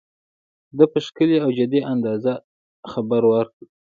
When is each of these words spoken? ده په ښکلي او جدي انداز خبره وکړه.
ده 0.77 0.85
په 0.91 0.99
ښکلي 1.05 1.37
او 1.43 1.49
جدي 1.57 1.79
انداز 1.91 2.23
خبره 2.91 3.27
وکړه. 3.31 3.65